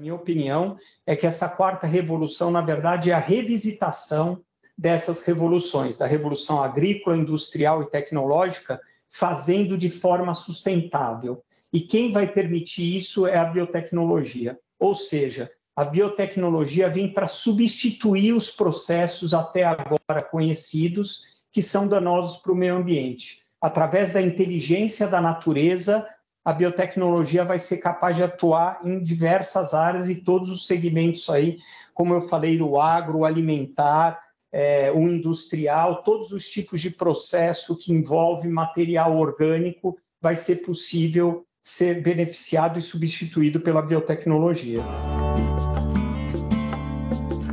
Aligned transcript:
minha 0.00 0.14
opinião 0.14 0.78
é 1.06 1.14
que 1.14 1.26
essa 1.26 1.48
quarta 1.48 1.86
revolução, 1.86 2.50
na 2.50 2.62
verdade, 2.62 3.10
é 3.10 3.14
a 3.14 3.18
revisitação 3.18 4.42
dessas 4.76 5.22
revoluções, 5.22 5.98
da 5.98 6.06
revolução 6.06 6.62
agrícola, 6.62 7.16
industrial 7.16 7.82
e 7.82 7.90
tecnológica, 7.90 8.80
fazendo 9.10 9.76
de 9.76 9.90
forma 9.90 10.34
sustentável. 10.34 11.44
E 11.70 11.80
quem 11.80 12.12
vai 12.12 12.26
permitir 12.26 12.96
isso 12.96 13.26
é 13.26 13.36
a 13.36 13.44
biotecnologia. 13.44 14.58
Ou 14.78 14.94
seja, 14.94 15.50
a 15.76 15.84
biotecnologia 15.84 16.88
vem 16.88 17.12
para 17.12 17.28
substituir 17.28 18.32
os 18.32 18.50
processos 18.50 19.34
até 19.34 19.64
agora 19.64 20.22
conhecidos 20.22 21.44
que 21.52 21.62
são 21.62 21.86
danosos 21.86 22.38
para 22.38 22.52
o 22.52 22.56
meio 22.56 22.76
ambiente. 22.76 23.40
Através 23.60 24.14
da 24.14 24.22
inteligência 24.22 25.06
da 25.06 25.20
natureza, 25.20 26.06
a 26.44 26.52
biotecnologia 26.52 27.44
vai 27.44 27.58
ser 27.58 27.78
capaz 27.78 28.16
de 28.16 28.22
atuar 28.22 28.80
em 28.84 29.02
diversas 29.02 29.74
áreas 29.74 30.08
e 30.08 30.16
todos 30.16 30.48
os 30.48 30.66
segmentos 30.66 31.28
aí, 31.28 31.58
como 31.94 32.14
eu 32.14 32.20
falei, 32.22 32.56
do 32.56 32.80
agro, 32.80 33.18
o 33.18 33.24
alimentar, 33.24 34.18
é, 34.52 34.90
o 34.90 35.00
industrial, 35.00 36.02
todos 36.02 36.32
os 36.32 36.48
tipos 36.48 36.80
de 36.80 36.90
processo 36.90 37.76
que 37.76 37.92
envolve 37.92 38.48
material 38.48 39.16
orgânico 39.16 39.96
vai 40.20 40.34
ser 40.34 40.56
possível 40.56 41.44
ser 41.62 42.02
beneficiado 42.02 42.78
e 42.78 42.82
substituído 42.82 43.60
pela 43.60 43.82
biotecnologia. 43.82 44.82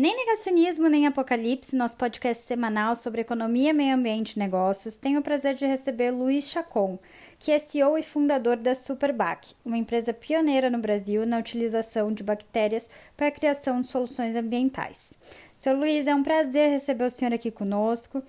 Nem 0.00 0.14
Negacionismo 0.14 0.88
Nem 0.88 1.08
Apocalipse, 1.08 1.74
nosso 1.74 1.96
podcast 1.96 2.44
semanal 2.44 2.94
sobre 2.94 3.22
economia, 3.22 3.74
meio 3.74 3.96
ambiente 3.96 4.34
e 4.34 4.38
negócios, 4.38 4.96
tem 4.96 5.18
o 5.18 5.22
prazer 5.22 5.56
de 5.56 5.66
receber 5.66 6.12
Luiz 6.12 6.44
Chacon, 6.44 7.00
que 7.36 7.50
é 7.50 7.58
CEO 7.58 7.98
e 7.98 8.02
fundador 8.04 8.56
da 8.56 8.76
Superbac, 8.76 9.56
uma 9.64 9.76
empresa 9.76 10.14
pioneira 10.14 10.70
no 10.70 10.78
Brasil 10.78 11.26
na 11.26 11.36
utilização 11.36 12.12
de 12.12 12.22
bactérias 12.22 12.88
para 13.16 13.26
a 13.26 13.32
criação 13.32 13.80
de 13.80 13.88
soluções 13.88 14.36
ambientais. 14.36 15.18
Seu 15.56 15.76
Luiz, 15.76 16.06
é 16.06 16.14
um 16.14 16.22
prazer 16.22 16.70
receber 16.70 17.06
o 17.06 17.10
senhor 17.10 17.34
aqui 17.34 17.50
conosco. 17.50 18.22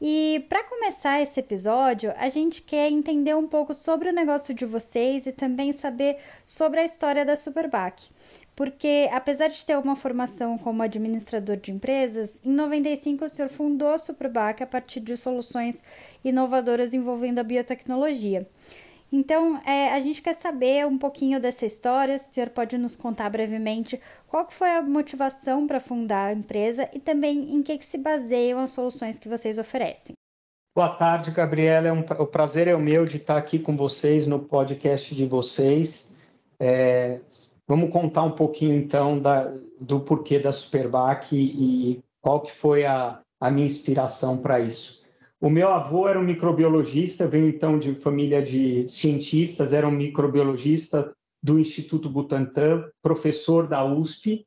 E 0.00 0.44
para 0.48 0.64
começar 0.64 1.22
esse 1.22 1.38
episódio, 1.38 2.12
a 2.16 2.28
gente 2.28 2.60
quer 2.60 2.90
entender 2.90 3.36
um 3.36 3.46
pouco 3.46 3.72
sobre 3.72 4.08
o 4.08 4.12
negócio 4.12 4.52
de 4.52 4.66
vocês 4.66 5.26
e 5.26 5.32
também 5.32 5.70
saber 5.70 6.16
sobre 6.44 6.80
a 6.80 6.84
história 6.84 7.24
da 7.24 7.36
Superbac 7.36 8.10
porque 8.54 9.08
apesar 9.12 9.48
de 9.48 9.64
ter 9.64 9.76
uma 9.78 9.96
formação 9.96 10.58
como 10.58 10.82
administrador 10.82 11.56
de 11.56 11.72
empresas, 11.72 12.40
em 12.44 12.52
95 12.52 13.24
o 13.24 13.28
senhor 13.28 13.48
fundou 13.48 13.88
a 13.88 13.98
Superbac 13.98 14.62
a 14.62 14.66
partir 14.66 15.00
de 15.00 15.16
soluções 15.16 15.84
inovadoras 16.24 16.94
envolvendo 16.94 17.38
a 17.38 17.44
biotecnologia. 17.44 18.46
Então, 19.12 19.60
é, 19.66 19.92
a 19.92 20.00
gente 20.00 20.22
quer 20.22 20.32
saber 20.32 20.86
um 20.86 20.96
pouquinho 20.96 21.38
dessa 21.38 21.66
história, 21.66 22.16
se 22.16 22.30
o 22.30 22.32
senhor 22.32 22.48
pode 22.48 22.78
nos 22.78 22.96
contar 22.96 23.28
brevemente 23.28 24.00
qual 24.26 24.50
foi 24.50 24.70
a 24.70 24.80
motivação 24.80 25.66
para 25.66 25.78
fundar 25.78 26.28
a 26.28 26.32
empresa 26.32 26.88
e 26.94 26.98
também 26.98 27.54
em 27.54 27.62
que, 27.62 27.76
que 27.76 27.84
se 27.84 27.98
baseiam 27.98 28.58
as 28.58 28.70
soluções 28.70 29.18
que 29.18 29.28
vocês 29.28 29.58
oferecem. 29.58 30.14
Boa 30.74 30.88
tarde, 30.88 31.30
Gabriela. 31.30 31.88
É 31.88 31.92
um, 31.92 32.00
o 32.00 32.26
prazer 32.26 32.66
é 32.66 32.74
o 32.74 32.80
meu 32.80 33.04
de 33.04 33.18
estar 33.18 33.36
aqui 33.36 33.58
com 33.58 33.76
vocês 33.76 34.26
no 34.26 34.38
podcast 34.38 35.14
de 35.14 35.26
vocês. 35.26 36.16
É, 36.58 37.20
Vamos 37.66 37.90
contar 37.90 38.24
um 38.24 38.32
pouquinho 38.32 38.74
então 38.74 39.18
da, 39.18 39.52
do 39.80 40.00
porquê 40.00 40.38
da 40.38 40.52
Superbac 40.52 41.34
e, 41.34 41.92
e 41.92 42.04
qual 42.20 42.40
que 42.40 42.52
foi 42.52 42.84
a, 42.84 43.20
a 43.40 43.50
minha 43.50 43.66
inspiração 43.66 44.38
para 44.38 44.60
isso. 44.60 45.00
O 45.40 45.50
meu 45.50 45.68
avô 45.68 46.06
era 46.06 46.20
um 46.20 46.24
microbiologista, 46.24 47.26
veio 47.26 47.48
então 47.48 47.78
de 47.78 47.96
família 47.96 48.42
de 48.42 48.86
cientistas, 48.88 49.72
era 49.72 49.88
um 49.88 49.90
microbiologista 49.90 51.12
do 51.42 51.58
Instituto 51.58 52.08
Butantan, 52.08 52.84
professor 53.02 53.66
da 53.66 53.84
USP, 53.84 54.46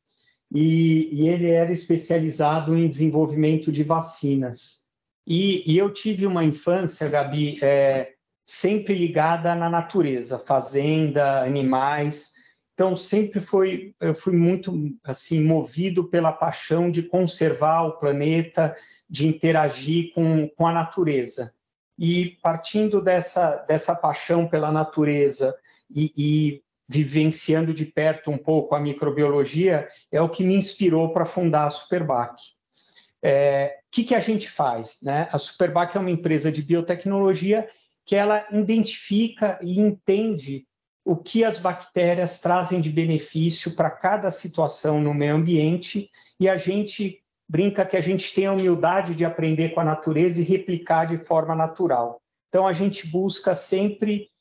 e, 0.53 1.09
e 1.11 1.27
ele 1.27 1.49
era 1.49 1.71
especializado 1.73 2.77
em 2.77 2.87
desenvolvimento 2.87 3.71
de 3.71 3.83
vacinas. 3.83 4.85
E, 5.27 5.69
e 5.69 5.77
eu 5.77 5.91
tive 5.91 6.25
uma 6.25 6.45
infância, 6.45 7.09
Gabi, 7.09 7.59
é, 7.61 8.13
sempre 8.45 8.93
ligada 8.93 9.53
na 9.55 9.69
natureza, 9.69 10.39
fazenda, 10.39 11.43
animais. 11.43 12.31
Então 12.75 12.93
sempre 12.93 13.39
foi 13.39 13.95
eu 14.01 14.13
fui 14.13 14.35
muito 14.35 14.93
assim 15.01 15.41
movido 15.41 16.09
pela 16.09 16.33
paixão 16.33 16.91
de 16.91 17.01
conservar 17.01 17.83
o 17.83 17.97
planeta, 17.97 18.75
de 19.09 19.25
interagir 19.25 20.13
com, 20.13 20.49
com 20.49 20.67
a 20.67 20.73
natureza. 20.73 21.55
E 21.97 22.37
partindo 22.43 23.01
dessa 23.01 23.55
dessa 23.67 23.95
paixão 23.95 24.45
pela 24.45 24.73
natureza 24.73 25.55
e, 25.89 26.11
e 26.17 26.63
vivenciando 26.87 27.73
de 27.73 27.85
perto 27.85 28.29
um 28.29 28.37
pouco 28.37 28.75
a 28.75 28.79
microbiologia 28.79 29.87
é 30.11 30.21
o 30.21 30.29
que 30.29 30.43
me 30.43 30.55
inspirou 30.55 31.13
para 31.13 31.25
fundar 31.25 31.65
a 31.65 31.69
Superbac. 31.69 32.33
O 32.33 33.27
é, 33.27 33.77
que, 33.89 34.03
que 34.03 34.13
a 34.13 34.19
gente 34.19 34.49
faz? 34.49 34.99
Né? 35.01 35.29
A 35.31 35.37
Superbac 35.37 35.95
é 35.95 35.99
uma 35.99 36.11
empresa 36.11 36.51
de 36.51 36.61
biotecnologia 36.61 37.67
que 38.05 38.15
ela 38.15 38.45
identifica 38.51 39.57
e 39.63 39.79
entende 39.79 40.67
o 41.05 41.15
que 41.15 41.43
as 41.43 41.59
bactérias 41.59 42.41
trazem 42.41 42.81
de 42.81 42.89
benefício 42.89 43.75
para 43.75 43.91
cada 43.91 44.31
situação 44.31 44.99
no 44.99 45.13
meio 45.13 45.35
ambiente 45.35 46.09
e 46.39 46.49
a 46.49 46.57
gente 46.57 47.21
brinca 47.47 47.85
que 47.85 47.95
a 47.95 48.01
gente 48.01 48.33
tem 48.33 48.47
a 48.47 48.51
humildade 48.51 49.13
de 49.13 49.23
aprender 49.23 49.69
com 49.69 49.79
a 49.79 49.85
natureza 49.85 50.41
e 50.41 50.43
replicar 50.43 51.05
de 51.05 51.19
forma 51.19 51.55
natural. 51.55 52.19
Então 52.49 52.65
a 52.65 52.73
gente 52.73 53.05
busca 53.05 53.53
sempre 53.53 54.31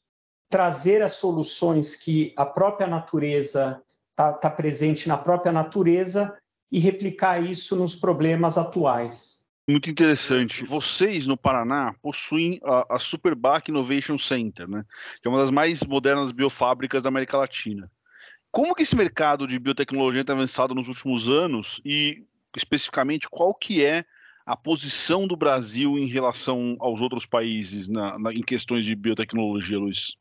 trazer 0.49 1.03
as 1.03 1.13
soluções 1.13 1.95
que 1.97 2.33
a 2.35 2.47
própria 2.47 2.87
natureza 2.87 3.83
está 4.13 4.33
tá 4.33 4.51
presente 4.51 5.07
na 5.07 5.19
própria 5.19 5.53
natureza 5.53 6.35
e 6.73 6.79
replicar 6.79 7.43
isso 7.43 7.77
nos 7.77 7.95
problemas 7.95 8.57
atuais. 8.57 9.44
Muito 9.69 9.91
interessante. 9.91 10.63
Vocês 10.63 11.27
no 11.27 11.39
Paraná 11.39 11.95
possuem 12.03 12.61
a, 12.63 12.97
a 12.97 12.99
Superbac 12.99 13.71
Innovation 13.71 14.19
Center, 14.19 14.69
né? 14.69 14.85
Que 15.23 15.29
é 15.29 15.31
uma 15.31 15.39
das 15.39 15.51
mais 15.51 15.83
modernas 15.85 16.33
biofábricas 16.33 17.03
da 17.03 17.09
América 17.09 17.39
Latina. 17.39 17.91
Como 18.51 18.75
que 18.75 18.83
esse 18.83 18.95
mercado 18.95 19.47
de 19.47 19.59
biotecnologia 19.59 20.25
tem 20.25 20.35
avançado 20.35 20.75
nos 20.75 20.87
últimos 20.87 21.29
anos 21.29 21.81
e 21.85 22.25
especificamente 22.55 23.29
qual 23.29 23.55
que 23.55 23.85
é 23.85 24.05
a 24.47 24.55
posição 24.55 25.27
do 25.27 25.37
Brasil 25.37 25.99
em 25.99 26.07
relação 26.07 26.77
aos 26.79 27.01
outros 27.01 27.25
países 27.25 27.89
na, 27.89 28.19
na, 28.19 28.33
em 28.33 28.43
questões 28.43 28.85
de 28.85 28.95
biotecnologia, 28.95 29.79
Luiz? 29.79 30.15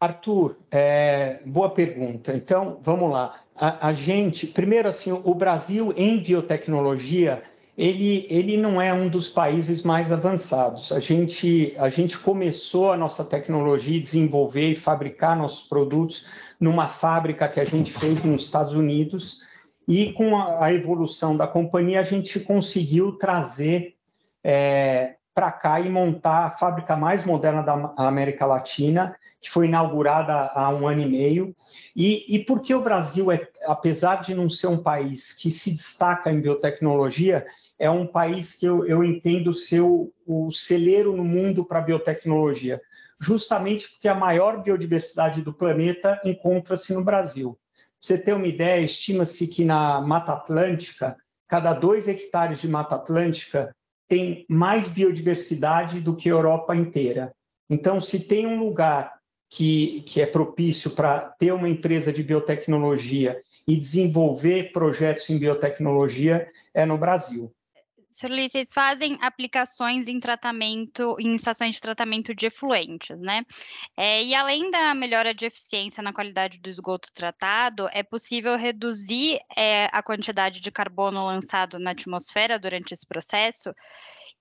Arthur, 0.00 0.56
é, 0.70 1.42
boa 1.44 1.68
pergunta. 1.68 2.34
Então, 2.34 2.80
vamos 2.82 3.10
lá. 3.10 3.42
A, 3.54 3.88
a 3.88 3.92
gente, 3.92 4.46
primeiro 4.46 4.88
assim, 4.88 5.12
o 5.12 5.34
Brasil 5.34 5.92
em 5.96 6.18
biotecnologia 6.22 7.42
ele, 7.76 8.26
ele 8.28 8.56
não 8.56 8.80
é 8.80 8.92
um 8.92 9.08
dos 9.08 9.28
países 9.28 9.82
mais 9.82 10.12
avançados. 10.12 10.92
A 10.92 11.00
gente, 11.00 11.74
a 11.78 11.88
gente 11.88 12.18
começou 12.18 12.92
a 12.92 12.96
nossa 12.96 13.24
tecnologia, 13.24 14.00
desenvolver 14.00 14.72
e 14.72 14.76
fabricar 14.76 15.36
nossos 15.36 15.68
produtos 15.68 16.26
numa 16.58 16.88
fábrica 16.88 17.48
que 17.48 17.60
a 17.60 17.64
gente 17.64 17.92
fez 17.92 18.22
nos 18.22 18.44
Estados 18.44 18.74
Unidos, 18.74 19.40
e 19.88 20.12
com 20.12 20.36
a, 20.36 20.72
evolução 20.72 21.36
da 21.36 21.48
companhia, 21.48 21.98
a 21.98 22.04
gente 22.04 22.38
conseguiu 22.38 23.12
trazer 23.12 23.96
é, 24.44 25.16
para 25.34 25.52
cá 25.52 25.80
e 25.80 25.88
montar 25.88 26.46
a 26.46 26.50
fábrica 26.50 26.96
mais 26.96 27.24
moderna 27.24 27.62
da 27.62 27.94
América 27.96 28.44
Latina, 28.44 29.16
que 29.40 29.50
foi 29.50 29.66
inaugurada 29.66 30.32
há 30.32 30.68
um 30.70 30.86
ano 30.86 31.02
e 31.02 31.06
meio. 31.06 31.54
E, 31.94 32.36
e 32.36 32.44
porque 32.44 32.74
o 32.74 32.82
Brasil, 32.82 33.30
é, 33.30 33.48
apesar 33.64 34.22
de 34.22 34.34
não 34.34 34.48
ser 34.48 34.66
um 34.66 34.82
país 34.82 35.32
que 35.32 35.50
se 35.50 35.70
destaca 35.70 36.30
em 36.30 36.40
biotecnologia, 36.40 37.46
é 37.78 37.88
um 37.88 38.06
país 38.06 38.54
que 38.54 38.66
eu, 38.66 38.84
eu 38.86 39.02
entendo 39.04 39.52
ser 39.52 39.80
o, 39.80 40.12
o 40.26 40.50
celeiro 40.50 41.16
no 41.16 41.24
mundo 41.24 41.64
para 41.64 41.80
biotecnologia, 41.80 42.80
justamente 43.20 43.88
porque 43.88 44.08
a 44.08 44.14
maior 44.14 44.62
biodiversidade 44.62 45.42
do 45.42 45.52
planeta 45.52 46.20
encontra-se 46.24 46.92
no 46.92 47.04
Brasil. 47.04 47.58
Pra 47.72 47.88
você 48.00 48.18
ter 48.18 48.34
uma 48.34 48.46
ideia, 48.46 48.82
estima-se 48.82 49.46
que 49.46 49.64
na 49.64 50.00
Mata 50.00 50.32
Atlântica, 50.32 51.16
cada 51.46 51.72
dois 51.72 52.08
hectares 52.08 52.60
de 52.60 52.68
Mata 52.68 52.94
Atlântica 52.96 53.74
tem 54.10 54.44
mais 54.48 54.88
biodiversidade 54.88 56.00
do 56.00 56.16
que 56.16 56.28
a 56.28 56.32
Europa 56.32 56.74
inteira. 56.74 57.32
Então, 57.70 58.00
se 58.00 58.18
tem 58.18 58.44
um 58.44 58.58
lugar 58.58 59.14
que, 59.48 60.02
que 60.02 60.20
é 60.20 60.26
propício 60.26 60.90
para 60.90 61.20
ter 61.38 61.52
uma 61.52 61.68
empresa 61.68 62.12
de 62.12 62.20
biotecnologia 62.20 63.40
e 63.68 63.76
desenvolver 63.76 64.72
projetos 64.72 65.30
em 65.30 65.38
biotecnologia 65.38 66.50
é 66.74 66.84
no 66.84 66.98
Brasil. 66.98 67.52
Luiz, 68.28 68.50
vocês 68.50 68.72
fazem 68.74 69.16
aplicações 69.20 70.08
em 70.08 70.18
tratamento, 70.18 71.16
em 71.20 71.32
estações 71.34 71.76
de 71.76 71.80
tratamento 71.80 72.34
de 72.34 72.46
efluentes, 72.46 73.18
né? 73.20 73.44
É, 73.96 74.22
e 74.24 74.34
além 74.34 74.68
da 74.70 74.92
melhora 74.94 75.32
de 75.32 75.46
eficiência 75.46 76.02
na 76.02 76.12
qualidade 76.12 76.58
do 76.58 76.68
esgoto 76.68 77.08
tratado, 77.12 77.88
é 77.92 78.02
possível 78.02 78.56
reduzir 78.56 79.38
é, 79.56 79.86
a 79.92 80.02
quantidade 80.02 80.60
de 80.60 80.70
carbono 80.72 81.24
lançado 81.24 81.78
na 81.78 81.92
atmosfera 81.92 82.58
durante 82.58 82.92
esse 82.92 83.06
processo. 83.06 83.72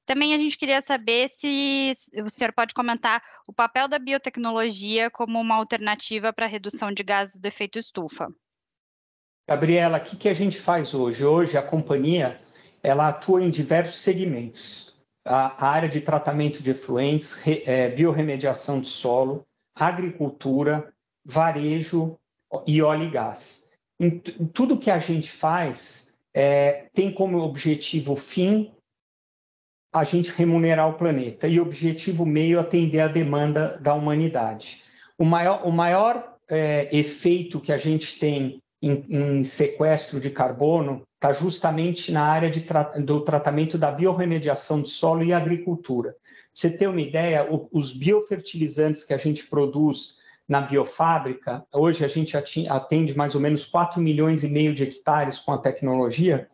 Também 0.04 0.34
a 0.34 0.40
gente 0.40 0.58
queria 0.58 0.82
saber 0.82 1.30
se 1.30 1.92
o 2.26 2.30
senhor 2.30 2.52
pode 2.52 2.74
comentar 2.74 3.22
o 3.48 3.54
papel 3.54 3.88
da 3.88 4.00
biotecnologia 4.00 5.12
como 5.12 5.40
uma 5.40 5.56
alternativa 5.56 6.34
para 6.34 6.46
a 6.46 6.50
redução 6.50 6.92
de 6.92 7.04
gases 7.04 7.40
do 7.40 7.46
efeito 7.46 7.78
estufa. 7.78 8.28
Gabriela, 9.48 10.00
o 10.00 10.04
que, 10.04 10.18
que 10.18 10.30
a 10.30 10.34
gente 10.34 10.60
faz 10.60 10.96
hoje? 10.96 11.24
Hoje 11.24 11.56
a 11.56 11.62
companhia 11.62 12.42
ela 12.82 13.10
atua 13.10 13.44
em 13.44 13.50
diversos 13.50 13.98
segmentos. 13.98 14.96
A, 15.26 15.68
área 15.68 15.90
de 15.90 16.02
tratamento 16.02 16.64
de 16.64 16.72
efluentes, 16.72 17.38
é, 17.46 17.90
biorremediação 17.90 18.82
de 18.82 18.88
solo, 18.88 19.46
agricultura, 19.76 20.92
varejo 21.24 22.18
e 22.66 22.82
óleo 22.82 23.04
e 23.04 23.10
gás. 23.10 23.72
Em, 24.00 24.20
tudo 24.20 24.80
que 24.80 24.90
a 24.90 25.00
gente 25.00 25.30
faz 25.32 26.18
é, 26.34 26.88
tem 26.94 27.12
como 27.12 27.40
objetivo 27.40 28.16
fim 28.16 28.72
a 29.92 30.04
gente 30.04 30.32
remunerar 30.32 30.88
o 30.88 30.94
planeta 30.94 31.48
e 31.48 31.60
objetivo 31.60 32.26
meio 32.26 32.60
atender 32.60 33.00
a 33.00 33.08
demanda 33.08 33.78
da 33.82 33.94
humanidade. 33.94 34.84
O 35.18 35.26
maior, 35.26 35.66
o 35.66 35.72
maior 35.72 36.38
é, 36.48 36.96
efeito 36.96 37.60
que 37.60 37.72
a 37.72 37.78
gente 37.78 38.20
tem 38.20 38.62
em, 38.82 39.06
em 39.10 39.44
sequestro 39.44 40.20
de 40.20 40.30
carbono 40.30 41.04
está 41.16 41.34
justamente 41.34 42.12
na 42.12 42.24
área 42.24 42.50
tra 42.62 42.84
do 42.98 43.22
tratamento 43.22 43.78
da 43.78 43.92
biorremediação 43.92 44.82
de 44.82 44.90
solo 44.90 45.24
e 45.24 45.34
agricultura. 45.34 46.12
Pra 46.12 46.20
você 46.54 46.78
ter 46.78 46.88
uma 46.88 47.02
ideia, 47.02 47.46
o, 47.52 47.70
os 47.72 47.92
biofertilizantes 47.92 49.04
que 49.04 49.14
a 49.14 49.18
gente 49.18 49.46
produz 49.48 50.20
na 50.48 50.62
biofábrica, 50.62 51.64
hoje 51.72 52.04
a 52.04 52.08
gente 52.08 52.36
atende 52.68 53.16
mais 53.16 53.36
ou 53.36 53.42
menos 53.42 53.66
4 53.66 54.02
milhões 54.02 54.44
e 54.44 54.50
meio 54.50 54.74
de 54.74 54.84
hectares 54.84 55.38
com 55.38 55.52
a 55.52 55.58
tecnologia. 55.60 56.48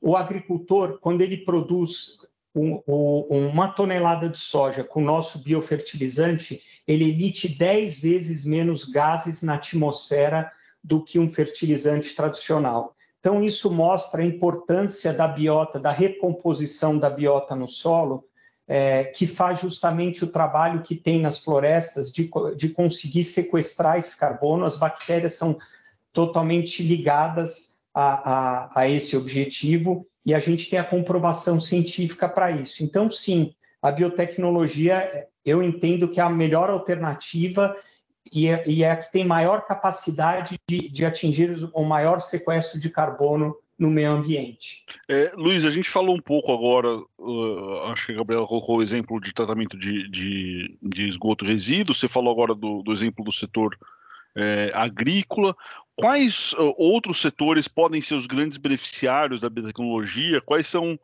O 0.00 0.16
agricultor, 0.16 0.98
quando 1.00 1.20
ele 1.20 1.38
produz 1.38 2.18
um, 2.54 2.80
um, 2.86 3.48
uma 3.48 3.68
tonelada 3.68 4.28
de 4.28 4.38
soja 4.38 4.84
com 4.84 5.00
nosso 5.00 5.42
biofertilizante, 5.42 6.62
ele 6.86 7.10
emite 7.10 7.48
10 7.48 7.98
vezes 7.98 8.44
menos 8.44 8.84
gases 8.84 9.42
na 9.42 9.56
atmosfera 9.56 10.50
do 10.84 11.02
que 11.02 11.18
um 11.18 11.30
fertilizante 11.30 12.14
tradicional. 12.14 12.94
Então, 13.18 13.42
isso 13.42 13.72
mostra 13.72 14.20
a 14.20 14.26
importância 14.26 15.10
da 15.10 15.26
biota, 15.26 15.80
da 15.80 15.90
recomposição 15.90 16.98
da 16.98 17.08
biota 17.08 17.56
no 17.56 17.66
solo, 17.66 18.24
é, 18.68 19.04
que 19.04 19.26
faz 19.26 19.60
justamente 19.60 20.24
o 20.24 20.30
trabalho 20.30 20.82
que 20.82 20.94
tem 20.94 21.22
nas 21.22 21.38
florestas 21.38 22.12
de, 22.12 22.30
de 22.54 22.68
conseguir 22.68 23.24
sequestrar 23.24 23.96
esse 23.96 24.18
carbono. 24.18 24.66
As 24.66 24.76
bactérias 24.76 25.34
são 25.34 25.56
totalmente 26.12 26.82
ligadas 26.82 27.82
a, 27.94 28.32
a, 28.32 28.80
a 28.80 28.88
esse 28.88 29.16
objetivo 29.16 30.06
e 30.24 30.34
a 30.34 30.38
gente 30.38 30.68
tem 30.68 30.78
a 30.78 30.84
comprovação 30.84 31.58
científica 31.58 32.28
para 32.28 32.50
isso. 32.50 32.84
Então, 32.84 33.08
sim, 33.08 33.54
a 33.80 33.90
biotecnologia, 33.90 35.28
eu 35.44 35.62
entendo 35.62 36.08
que 36.08 36.20
é 36.20 36.22
a 36.22 36.30
melhor 36.30 36.68
alternativa 36.68 37.74
e 38.32 38.48
é, 38.48 38.64
e 38.66 38.82
é 38.82 38.96
que 38.96 39.10
tem 39.12 39.24
maior 39.24 39.66
capacidade 39.66 40.58
de, 40.68 40.88
de 40.88 41.04
atingir 41.04 41.68
o 41.72 41.84
maior 41.84 42.20
sequestro 42.20 42.78
de 42.78 42.90
carbono 42.90 43.56
no 43.78 43.90
meio 43.90 44.12
ambiente. 44.12 44.84
É, 45.08 45.32
Luiz, 45.36 45.64
a 45.64 45.70
gente 45.70 45.90
falou 45.90 46.14
um 46.14 46.20
pouco 46.20 46.52
agora, 46.52 46.96
uh, 47.18 47.78
acho 47.86 48.06
que 48.06 48.12
a 48.12 48.16
Gabriela 48.16 48.46
colocou 48.46 48.78
o 48.78 48.82
exemplo 48.82 49.20
de 49.20 49.32
tratamento 49.32 49.76
de, 49.76 50.08
de, 50.08 50.78
de 50.80 51.08
esgoto 51.08 51.44
resíduo, 51.44 51.94
você 51.94 52.06
falou 52.06 52.32
agora 52.32 52.54
do, 52.54 52.82
do 52.82 52.92
exemplo 52.92 53.24
do 53.24 53.32
setor 53.32 53.76
é, 54.36 54.70
agrícola. 54.74 55.56
Quais 55.96 56.52
uh, 56.54 56.74
outros 56.76 57.20
setores 57.20 57.68
podem 57.68 58.00
ser 58.00 58.14
os 58.14 58.26
grandes 58.26 58.58
beneficiários 58.58 59.40
da 59.40 59.48
biotecnologia? 59.48 60.40
Quais 60.40 60.66
são 60.66 60.98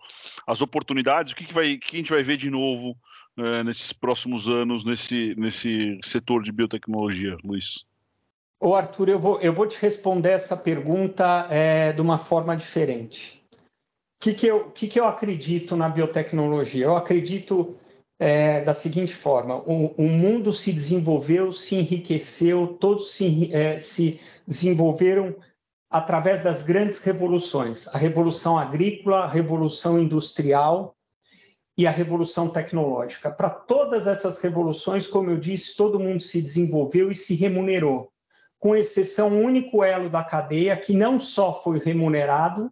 as 0.47 0.61
oportunidades? 0.61 1.33
O 1.33 1.37
que, 1.37 1.45
que, 1.45 1.55
vai, 1.55 1.77
que 1.77 1.97
a 1.97 1.99
gente 1.99 2.11
vai 2.11 2.23
ver 2.23 2.37
de 2.37 2.51
novo 2.51 2.97
é, 3.41 3.65
nesses 3.65 3.93
próximos 3.93 4.49
anos 4.49 4.85
nesse, 4.85 5.35
nesse 5.37 5.99
setor 6.03 6.43
de 6.43 6.53
biotecnologia, 6.53 7.37
Luiz? 7.45 7.85
Ô 8.61 8.75
Arthur, 8.75 9.09
eu 9.09 9.19
vou, 9.19 9.41
eu 9.41 9.53
vou 9.53 9.67
te 9.67 9.81
responder 9.81 10.31
essa 10.31 10.57
pergunta 10.57 11.47
é, 11.51 11.93
de 11.93 12.01
uma 12.01 12.19
forma 12.19 12.57
diferente. 12.57 13.43
O 13.53 14.23
que, 14.23 14.35
que, 14.35 14.47
eu, 14.47 14.71
que, 14.71 14.87
que 14.87 15.01
eu 15.01 15.07
acredito 15.07 15.75
na 15.75 15.89
biotecnologia? 15.89 16.85
Eu 16.85 16.95
acredito 16.95 17.75
é, 18.19 18.63
da 18.63 18.75
seguinte 18.75 19.15
forma: 19.15 19.57
o, 19.57 19.95
o, 19.97 20.09
mundo 20.09 20.53
se 20.53 20.73
desenvolveu, 20.73 21.53
se 21.53 21.75
enriqueceu, 21.75 22.77
todos 22.79 23.13
se, 23.13 23.51
é, 23.51 23.81
se 23.81 24.21
desenvolveram 24.47 25.35
através 25.91 26.43
das 26.43 26.63
grandes 26.63 27.01
revoluções 27.01 27.89
a 27.89 27.97
revolução 27.97 28.59
agrícola, 28.59 29.21
a 29.21 29.29
revolução 29.29 29.99
industrial 29.99 30.95
e 31.81 31.87
a 31.87 31.91
revolução 31.91 32.47
tecnológica. 32.51 33.31
Para 33.31 33.49
todas 33.49 34.07
essas 34.07 34.39
revoluções, 34.39 35.07
como 35.07 35.31
eu 35.31 35.39
disse, 35.39 35.75
todo 35.75 35.99
mundo 35.99 36.23
se 36.23 36.43
desenvolveu 36.43 37.11
e 37.11 37.17
se 37.17 37.35
remunerou, 37.35 38.13
com 38.59 38.77
exceção 38.77 39.41
único 39.41 39.83
elo 39.83 40.11
da 40.11 40.23
cadeia 40.23 40.77
que 40.77 40.93
não 40.93 41.19
só 41.19 41.63
foi 41.63 41.79
remunerado, 41.79 42.71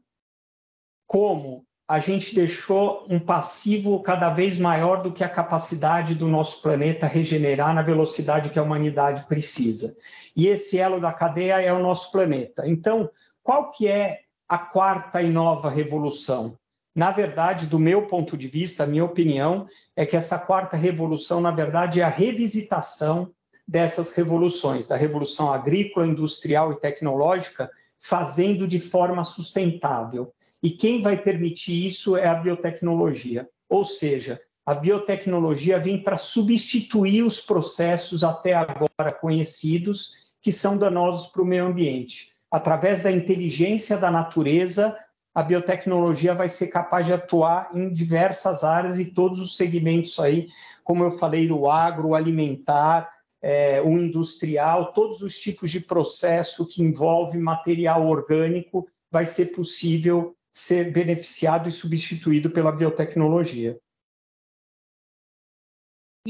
como 1.07 1.65
a 1.89 1.99
gente 1.99 2.35
deixou 2.35 3.07
um 3.09 3.19
passivo 3.19 4.03
cada 4.03 4.29
vez 4.29 4.59
maior 4.59 5.03
do 5.03 5.11
que 5.11 5.25
a 5.25 5.29
capacidade 5.29 6.15
do 6.15 6.29
nosso 6.29 6.61
planeta 6.61 7.07
regenerar 7.07 7.75
na 7.75 7.81
velocidade 7.81 8.51
que 8.51 8.59
a 8.59 8.63
humanidade 8.63 9.25
precisa. 9.27 9.97
E 10.37 10.49
esse 10.49 10.79
elo 10.79 11.01
da 11.01 11.15
cadeia 11.15 11.63
é 11.63 11.73
o 11.73 11.83
nosso 11.83 12.13
planeta. 12.13 12.69
Então, 12.69 13.09
qual 13.43 13.71
que 13.71 13.89
é 13.89 14.21
a 14.47 14.59
quarta 14.59 15.23
e 15.23 15.31
nova 15.31 15.71
revolução? 15.71 16.59
Na 16.99 17.13
verdade, 17.13 17.67
do 17.67 17.79
meu 17.79 18.09
ponto 18.09 18.37
de 18.37 18.49
vista, 18.49 18.83
a 18.83 18.87
minha 18.89 19.05
opinião 19.05 19.69
é 19.95 20.05
que 20.05 20.17
essa 20.17 20.37
quarta 20.37 20.77
revolução, 20.77 21.41
na 21.41 21.53
verdade, 21.53 22.01
é 22.01 22.03
a 22.03 22.09
revisitação 22.09 23.31
dessas 23.69 24.11
revoluções, 24.11 24.89
da 24.89 24.97
revolução 24.97 25.53
agrícola, 25.53 26.09
industrial 26.09 26.73
e 26.73 26.81
tecnológica, 26.81 27.71
fazendo 28.01 28.67
de 28.67 28.81
forma 28.81 29.23
sustentável 29.23 30.35
e 30.61 30.71
quem 30.71 31.01
vai 31.01 31.17
permitir 31.17 31.87
isso 31.87 32.17
é 32.17 32.27
a 32.27 32.35
biotecnologia. 32.35 33.49
Ou 33.69 33.85
seja, 33.85 34.41
a 34.67 34.75
biotecnologia 34.75 35.79
vem 35.79 36.03
para 36.03 36.19
substituir 36.19 37.23
os 37.23 37.41
processos 37.41 38.25
até 38.25 38.55
agora 38.55 39.13
conhecidos 39.13 40.35
que 40.43 40.51
são 40.51 40.77
danosos 40.77 41.29
para 41.29 41.43
o 41.43 41.47
meio 41.47 41.65
ambiente. 41.67 42.33
Através 42.51 43.05
da 43.05 43.13
inteligência 43.13 43.97
da 43.97 44.11
natureza, 44.11 44.99
a 45.39 45.43
biotecnologia 45.45 46.35
vai 46.35 46.49
ser 46.49 46.67
capaz 46.67 47.07
de 47.07 47.13
atuar 47.13 47.71
em 47.73 47.93
diversas 47.93 48.65
áreas 48.65 48.99
e 48.99 49.05
todos 49.05 49.39
os 49.39 49.57
segmentos 49.57 50.19
aí, 50.19 50.49
como 50.83 51.05
eu 51.05 51.13
falei, 51.13 51.47
do 51.47 51.71
agro, 51.71 52.13
alimentar, 52.13 53.09
é, 53.41 53.81
o 53.81 53.91
industrial, 53.91 54.93
todos 54.93 55.23
os 55.23 55.39
tipos 55.39 55.71
de 55.71 55.79
processo 55.79 56.67
que 56.67 56.83
envolve 56.83 57.39
material 57.39 58.05
orgânico 58.09 58.89
vai 59.13 59.27
ser 59.27 59.55
possível 59.55 60.35
ser 60.51 60.91
beneficiado 60.91 61.69
e 61.69 61.73
substituído 61.73 62.51
pela 62.51 62.73
biotecnologia. 62.73 63.79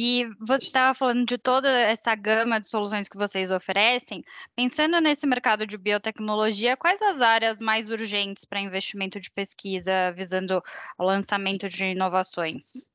E 0.00 0.30
você 0.38 0.66
estava 0.66 0.96
falando 0.96 1.26
de 1.26 1.36
toda 1.36 1.68
essa 1.68 2.14
gama 2.14 2.60
de 2.60 2.68
soluções 2.68 3.08
que 3.08 3.16
vocês 3.16 3.50
oferecem. 3.50 4.22
Pensando 4.54 5.00
nesse 5.00 5.26
mercado 5.26 5.66
de 5.66 5.76
biotecnologia, 5.76 6.76
quais 6.76 7.02
as 7.02 7.20
áreas 7.20 7.60
mais 7.60 7.90
urgentes 7.90 8.44
para 8.44 8.60
investimento 8.60 9.18
de 9.18 9.28
pesquisa 9.28 10.12
visando 10.12 10.62
o 10.96 11.02
lançamento 11.02 11.68
de 11.68 11.86
inovações? 11.86 12.92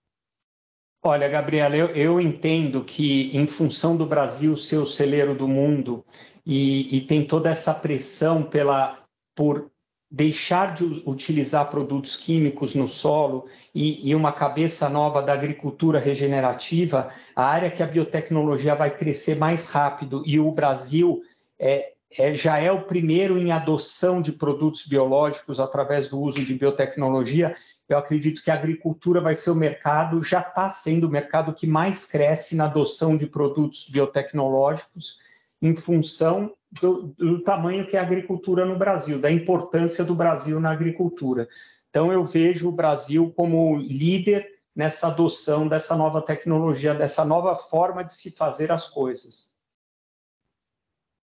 Olha, 1.03 1.27
Gabriela, 1.27 1.75
eu, 1.75 1.88
eu 1.88 2.22
entendo 2.22 2.86
que, 2.86 3.36
em 3.36 3.48
função 3.48 3.98
do 3.98 4.05
Brasil 4.05 4.55
ser 4.55 4.77
o 4.77 4.86
celeiro 4.86 5.36
do 5.36 5.45
mundo 5.45 6.05
e, 6.45 7.00
e 7.00 7.01
tem 7.01 7.27
toda 7.27 7.50
essa 7.50 7.74
pressão 7.74 8.43
pela, 8.43 9.05
por 9.36 9.73
deixar 10.13 10.75
de 10.75 11.01
utilizar 11.08 11.72
produtos 11.72 12.15
químicos 12.15 12.75
no 12.75 12.88
solo 12.88 13.48
e, 13.74 14.08
e, 14.08 14.13
uma 14.13 14.32
cabeça 14.32 14.88
nova 14.88 15.24
da 15.24 15.34
agricultura 15.34 15.98
regenerativa, 15.98 17.10
a 17.36 17.43
área 17.43 17.72
que 17.72 17.82
a 17.82 17.88
biotecnologia 17.88 18.75
vai 18.75 18.96
crescer 18.96 19.36
mais 19.36 19.67
rápido 19.72 20.22
e 20.24 20.39
o 20.39 20.51
Brasil 20.51 21.24
é, 21.58 21.93
é, 22.15 22.36
já 22.36 22.60
é 22.60 22.72
o 22.72 22.84
primeiro 22.84 23.39
em 23.39 23.51
adoção 23.51 24.22
de 24.22 24.32
produtos 24.32 24.86
biológicos 24.86 25.60
através 25.60 26.08
do 26.10 26.20
uso 26.20 26.46
de 26.46 26.53
biotecnologia, 26.53 27.55
Eu 27.89 27.98
acredito 27.98 28.43
que 28.43 28.51
a 28.51 28.53
agricultura 28.53 29.20
vai 29.20 29.34
ser 29.34 29.50
o 29.50 29.55
mercado, 29.55 30.22
já 30.22 30.41
está 30.41 30.70
sendo 30.70 31.08
o 31.08 31.12
mercado 31.12 31.53
que 31.53 31.65
mais 31.65 32.05
cresce 32.05 32.55
na 32.55 32.65
adoção 32.65 33.17
de 33.17 33.25
produtos 33.25 33.89
biotecnológicos, 33.89 35.17
em 35.60 35.75
função 35.75 36.53
do, 36.82 37.13
do 37.18 37.44
tamanho 37.44 37.88
que 37.88 37.96
é 37.96 38.00
a 38.00 38.03
agricultura 38.03 38.65
no 38.65 38.77
Brasil, 38.77 39.20
da 39.20 39.32
importância 39.32 40.03
do 40.03 40.15
Brasil 40.15 40.60
na 40.60 40.72
agricultura. 40.72 41.48
Então, 41.89 42.12
eu 42.12 42.25
vejo 42.25 42.70
o 42.70 42.72
Brasil 42.72 43.32
como 43.36 43.77
líder 43.77 44.48
nessa 44.75 45.08
adoção 45.08 45.68
dessa 45.68 45.96
nova 45.96 46.22
tecnologia, 46.22 46.94
dessa 46.94 47.24
nova 47.24 47.56
forma 47.56 48.03
de 48.03 48.13
se 48.13 48.32
fazer 48.32 48.72
as 48.72 48.88
coisas. 48.88 49.53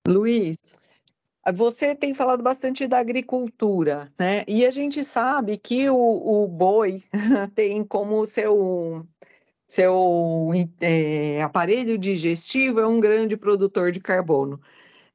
Luiz, 0.07 0.57
você 1.53 1.95
tem 1.95 2.15
falado 2.15 2.43
bastante 2.43 2.87
da 2.87 2.99
agricultura, 2.99 4.13
né? 4.19 4.45
E 4.47 4.65
a 4.65 4.71
gente 4.71 5.03
sabe 5.03 5.57
que 5.57 5.89
o, 5.91 5.97
o 5.97 6.49
boi 6.49 7.03
tem 7.55 7.83
como 7.85 8.25
seu, 8.25 9.07
seu 9.67 10.51
é, 10.81 11.43
aparelho 11.43 11.99
digestivo 11.99 12.81
é 12.81 12.87
um 12.87 13.01
grande 13.01 13.37
produtor 13.37 13.91
de 13.91 14.01
carbono. 14.01 14.61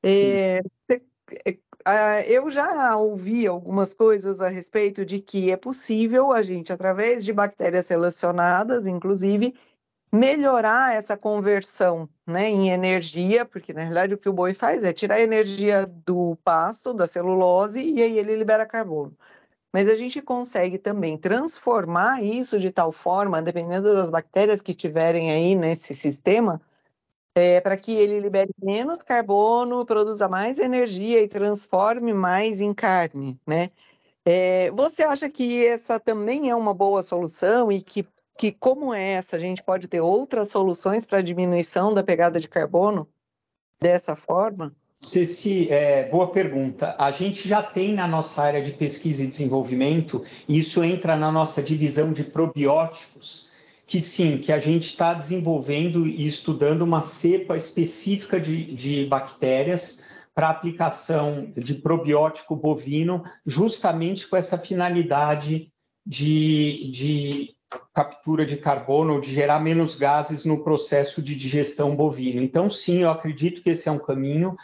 É, 0.06 0.62
é, 1.88 2.32
eu 2.32 2.50
já 2.50 2.96
ouvi 2.98 3.48
algumas 3.48 3.94
coisas 3.94 4.42
a 4.42 4.48
respeito 4.48 5.06
de 5.06 5.20
que 5.20 5.52
é 5.52 5.58
possível 5.58 6.32
a 6.32 6.42
gente, 6.42 6.72
através 6.72 7.24
de 7.24 7.34
bactérias 7.34 7.86
selecionadas, 7.88 8.88
inclusive, 8.88 9.54
melhorar 10.12 10.96
essa 10.96 11.18
conversão 11.18 12.08
né, 12.26 12.50
em 12.50 12.70
energia, 12.70 13.46
porque 13.46 13.74
na 13.74 13.82
realidade 13.82 14.14
o 14.14 14.18
que 14.18 14.30
o 14.30 14.34
boi 14.34 14.54
faz 14.54 14.84
é 14.84 14.94
tirar 14.94 15.16
a 15.16 15.22
energia 15.22 15.86
do 15.86 16.38
pasto, 16.44 16.94
da 16.94 17.06
celulose, 17.06 17.82
e 17.82 18.02
aí 18.02 18.18
ele 18.18 18.36
libera 18.36 18.66
carbono. 18.66 19.16
Mas 19.74 19.90
a 19.90 19.96
gente 19.96 20.22
consegue 20.22 20.78
também 20.78 21.18
transformar 21.18 22.24
isso 22.24 22.58
de 22.58 22.72
tal 22.72 22.92
forma, 22.92 23.42
dependendo 23.42 23.94
das 23.94 24.10
bactérias 24.10 24.62
que 24.62 24.74
tiverem 24.74 25.32
aí 25.32 25.54
nesse 25.54 25.94
sistema, 25.94 26.62
é, 27.36 27.60
para 27.60 27.78
que 27.78 27.92
ele 27.92 28.20
libere 28.20 28.50
menos 28.62 29.00
carbono, 29.00 29.86
produza 29.86 30.28
mais 30.28 30.58
energia 30.58 31.22
e 31.22 31.28
transforme 31.28 32.14
mais 32.14 32.62
em 32.62 32.74
carne, 32.74 33.38
né? 33.46 33.70
É, 34.26 34.72
você 34.72 35.04
acha 35.04 35.30
que 35.30 35.68
essa 35.68 36.00
também 36.00 36.50
é 36.50 36.56
uma 36.56 36.74
boa 36.74 37.04
solução 37.04 37.72
e 37.72 37.82
que 37.82 38.04
que, 38.38 38.52
como 38.52 38.94
essa, 38.94 39.38
a 39.38 39.40
gente 39.40 39.64
pode 39.64 39.88
ter 39.88 40.02
outras 40.02 40.52
soluções 40.52 41.06
para 41.06 41.22
diminuição 41.22 41.94
da 41.94 42.04
pegada 42.04 42.40
de 42.40 42.50
carbono 42.50 43.08
dessa 43.80 44.16
forma? 44.16 44.76
Ceci, 45.00 45.70
é, 45.70 46.10
boa 46.10 46.32
pergunta. 46.32 46.96
A 46.98 47.12
gente 47.12 47.48
já 47.48 47.62
tem 47.62 47.94
na 47.94 48.08
nossa 48.08 48.42
área 48.42 48.62
de 48.62 48.72
pesquisa 48.72 49.24
e 49.24 49.28
desenvolvimento, 49.28 50.24
e 50.48 50.60
isso 50.60 50.84
entra 50.84 51.16
na 51.16 51.32
nossa 51.32 51.62
divisão 51.62 52.12
de 52.12 52.24
probióticos, 52.24 53.50
que 53.88 54.02
sim, 54.02 54.40
que 54.40 54.52
a 54.52 54.60
gente 54.60 54.88
está 54.88 55.14
desenvolvendo 55.14 56.08
e 56.08 56.26
estudando 56.26 56.82
uma 56.82 57.04
cepa 57.04 57.56
específica 57.56 58.40
de, 58.40 58.74
de 58.74 59.06
bactérias 59.06 60.04
para 60.34 60.50
aplicação 60.50 61.52
de 61.56 61.76
probiótico 61.76 62.56
bovino, 62.56 63.24
justamente 63.46 64.28
com 64.28 64.36
essa 64.36 64.58
finalidade 64.58 65.72
de, 66.06 66.92
de 66.92 67.56
captura 67.94 68.46
de 68.46 68.58
carbono, 68.58 69.22
de 69.22 69.34
gerar 69.34 69.60
menos 69.60 69.96
gases 69.96 70.44
no 70.44 70.64
processo 70.64 71.22
de 71.22 71.36
digestão 71.36 71.96
bovino. 71.96 72.42
Então, 72.42 72.70
sim, 72.70 73.04
eu 73.04 73.10
acredito 73.10 73.62
que 73.62 73.70
esse 73.70 73.88
é 73.88 73.92
um 73.92 74.00
caminho. 74.00 74.56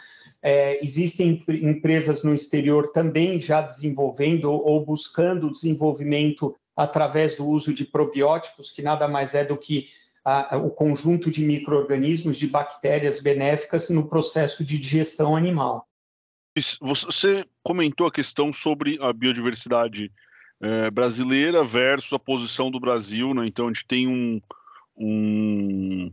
É, 0.42 0.82
existem 0.82 1.42
empresas 1.48 2.22
no 2.22 2.34
exterior 2.34 2.90
também 2.92 3.38
já 3.38 3.62
desenvolvendo 3.62 4.50
ou 4.50 4.84
buscando 4.84 5.46
o 5.46 5.52
desenvolvimento 5.52 6.54
através 6.76 7.36
do 7.36 7.46
uso 7.46 7.72
de 7.74 7.84
probióticos, 7.84 8.70
que 8.70 8.82
nada 8.82 9.06
mais 9.06 9.34
é 9.34 9.44
do 9.44 9.56
que 9.56 9.90
a, 10.24 10.56
o 10.56 10.70
conjunto 10.70 11.30
de 11.30 11.44
micro-organismos, 11.44 12.36
de 12.36 12.46
bactérias 12.46 13.20
benéficas 13.20 13.90
no 13.90 14.08
processo 14.08 14.64
de 14.64 14.78
digestão 14.78 15.36
animal. 15.36 15.88
Você 16.80 17.46
comentou 17.62 18.06
a 18.06 18.12
questão 18.12 18.52
sobre 18.52 18.98
a 19.00 19.12
biodiversidade 19.12 20.12
é, 20.60 20.90
brasileira 20.90 21.64
versus 21.64 22.12
a 22.12 22.18
posição 22.18 22.70
do 22.70 22.78
Brasil, 22.78 23.34
né? 23.34 23.46
Então 23.46 23.66
a 23.66 23.72
gente 23.72 23.86
tem 23.86 24.06
um, 24.06 24.40
um, 24.96 26.12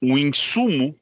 um 0.00 0.18
insumo 0.18 0.96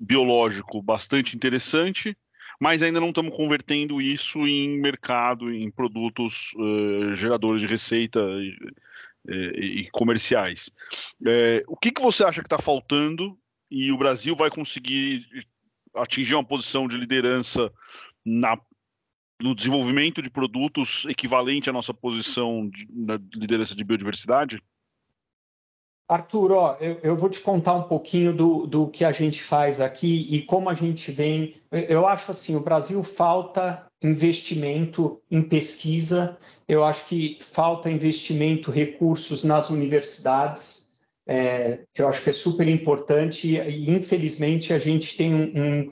biológico 0.00 0.80
bastante 0.80 1.34
interessante, 1.34 2.16
mas 2.60 2.82
ainda 2.82 3.00
não 3.00 3.08
estamos 3.08 3.34
convertendo 3.34 4.00
isso 4.00 4.46
em 4.46 4.80
mercado, 4.80 5.52
em 5.52 5.70
produtos 5.70 6.52
uh, 6.54 7.14
geradores 7.14 7.60
de 7.60 7.66
receita 7.66 8.20
e, 8.20 8.56
e, 9.28 9.80
e 9.80 9.90
comerciais. 9.90 10.70
É, 11.26 11.62
o 11.66 11.76
que, 11.76 11.90
que 11.90 12.02
você 12.02 12.24
acha 12.24 12.40
que 12.40 12.46
está 12.46 12.58
faltando 12.58 13.38
e 13.70 13.90
o 13.90 13.98
Brasil 13.98 14.36
vai 14.36 14.50
conseguir 14.50 15.26
atingir 15.94 16.34
uma 16.34 16.44
posição 16.44 16.86
de 16.88 16.96
liderança 16.96 17.72
na 18.24 18.58
no 19.40 19.54
desenvolvimento 19.54 20.22
de 20.22 20.30
produtos 20.30 21.04
equivalente 21.06 21.68
à 21.68 21.72
nossa 21.72 21.92
posição 21.92 22.68
de, 22.68 22.86
na 22.90 23.18
liderança 23.34 23.74
de 23.74 23.84
biodiversidade? 23.84 24.62
Arthur, 26.06 26.52
ó, 26.52 26.76
eu, 26.80 26.98
eu, 27.02 27.16
vou 27.16 27.30
te 27.30 27.40
contar 27.40 27.74
um 27.74 27.84
pouquinho 27.84 28.34
do, 28.34 28.66
do 28.66 28.88
que 28.88 29.04
a 29.04 29.12
gente 29.12 29.42
faz 29.42 29.80
aqui 29.80 30.28
e 30.30 30.42
como 30.42 30.68
a 30.68 30.74
gente 30.74 31.10
vem. 31.10 31.54
Eu 31.72 32.06
acho 32.06 32.30
assim, 32.30 32.54
o 32.54 32.60
Brasil 32.60 33.02
falta 33.02 33.86
investimento 34.02 35.22
em 35.30 35.42
pesquisa, 35.42 36.36
eu 36.68 36.84
acho 36.84 37.06
que 37.06 37.38
falta 37.40 37.90
investimento, 37.90 38.70
recursos 38.70 39.44
nas 39.44 39.70
universidades, 39.70 40.84
é, 41.26 41.80
que 41.94 42.02
eu 42.02 42.08
acho 42.08 42.22
que 42.22 42.30
é 42.30 42.34
super 42.34 42.68
importante, 42.68 43.56
e 43.56 43.90
infelizmente 43.90 44.74
a 44.74 44.78
gente 44.78 45.16
tem 45.16 45.34
um, 45.34 45.52
um 45.56 45.90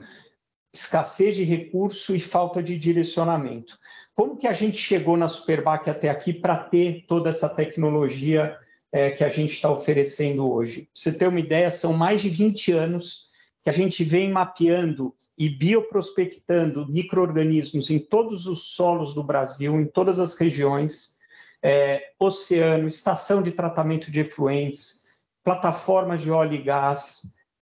escassez 0.71 1.35
de 1.35 1.43
recurso 1.43 2.15
e 2.15 2.19
falta 2.19 2.61
de 2.61 2.77
direcionamento. 2.77 3.79
Como 4.13 4.37
que 4.37 4.47
a 4.47 4.53
gente 4.53 4.77
chegou 4.77 5.17
na 5.17 5.27
Superbac 5.27 5.89
até 5.89 6.07
aqui 6.07 6.31
para 6.33 6.55
ter 6.55 7.05
toda 7.07 7.31
essa 7.31 7.49
tecnologia 7.49 8.55
é, 8.93 9.09
que 9.09 9.23
a 9.23 9.29
gente 9.29 9.53
está 9.53 9.71
oferecendo 9.71 10.49
hoje? 10.49 10.81
Pra 10.81 10.89
você 10.93 11.11
ter 11.11 11.27
uma 11.27 11.39
ideia, 11.39 11.71
são 11.71 11.93
mais 11.93 12.21
de 12.21 12.29
20 12.29 12.71
anos 12.71 13.33
que 13.63 13.69
a 13.69 13.73
gente 13.73 14.03
vem 14.03 14.29
mapeando 14.29 15.15
e 15.35 15.49
bioprospectando 15.49 16.87
micro-organismos 16.87 17.89
em 17.89 17.97
todos 17.97 18.45
os 18.45 18.75
solos 18.75 19.15
do 19.15 19.23
Brasil, 19.23 19.79
em 19.81 19.87
todas 19.87 20.19
as 20.19 20.35
regiões, 20.35 21.17
é, 21.61 22.11
oceano, 22.19 22.87
estação 22.87 23.41
de 23.41 23.51
tratamento 23.51 24.11
de 24.11 24.19
efluentes, 24.19 25.03
plataformas 25.43 26.21
de 26.21 26.29
óleo 26.29 26.53
e 26.53 26.61
gás, 26.61 27.21